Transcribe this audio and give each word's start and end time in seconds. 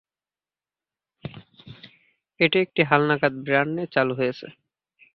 এটি 2.39 2.57
একটি 2.65 2.81
হালনাগাদ 2.89 3.33
ব্র্যান্ড 3.45 3.71
নিয়ে 3.75 3.93
চালু 3.95 4.13
হয়েছে। 4.19 4.47